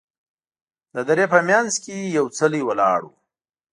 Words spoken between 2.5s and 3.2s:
ولاړ و.